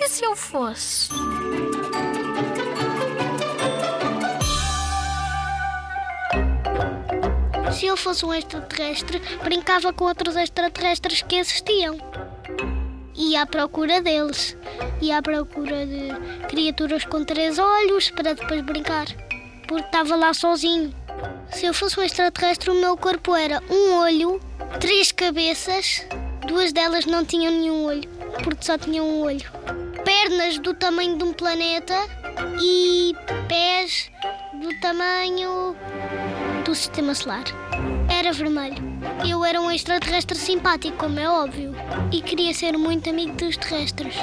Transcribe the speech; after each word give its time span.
E 0.00 0.08
se 0.08 0.24
eu 0.24 0.36
fosse? 0.36 1.08
Se 7.72 7.86
eu 7.86 7.96
fosse 7.96 8.24
um 8.24 8.32
extraterrestre, 8.32 9.20
brincava 9.42 9.92
com 9.92 10.04
outros 10.04 10.36
extraterrestres 10.36 11.22
que 11.22 11.34
existiam. 11.34 11.98
Ia 13.16 13.42
à 13.42 13.46
procura 13.46 14.00
deles. 14.00 14.56
Ia 15.02 15.18
à 15.18 15.22
procura 15.22 15.84
de 15.84 16.46
criaturas 16.46 17.04
com 17.04 17.24
três 17.24 17.58
olhos 17.58 18.08
para 18.10 18.34
depois 18.34 18.62
brincar. 18.62 19.06
Porque 19.66 19.84
estava 19.84 20.14
lá 20.14 20.32
sozinho. 20.32 20.94
Se 21.50 21.66
eu 21.66 21.74
fosse 21.74 21.98
um 21.98 22.04
extraterrestre, 22.04 22.70
o 22.70 22.80
meu 22.80 22.96
corpo 22.96 23.34
era 23.34 23.60
um 23.68 23.96
olho, 23.98 24.40
três 24.78 25.10
cabeças, 25.10 26.06
Duas 26.48 26.72
delas 26.72 27.04
não 27.04 27.24
tinham 27.24 27.52
nenhum 27.52 27.84
olho, 27.84 28.08
porque 28.42 28.64
só 28.64 28.78
tinham 28.78 29.06
um 29.06 29.22
olho. 29.22 29.44
Pernas 30.04 30.58
do 30.58 30.72
tamanho 30.72 31.18
de 31.18 31.24
um 31.24 31.32
planeta 31.32 31.94
e 32.60 33.14
pés 33.46 34.10
do 34.54 34.80
tamanho 34.80 35.76
do 36.64 36.74
sistema 36.74 37.14
solar. 37.14 37.44
Era 38.10 38.32
vermelho. 38.32 38.76
Eu 39.28 39.44
era 39.44 39.60
um 39.60 39.70
extraterrestre 39.70 40.38
simpático, 40.38 40.96
como 40.96 41.20
é 41.20 41.28
óbvio, 41.28 41.74
e 42.10 42.22
queria 42.22 42.54
ser 42.54 42.76
muito 42.78 43.10
amigo 43.10 43.36
dos 43.36 43.56
terrestres. 43.58 44.16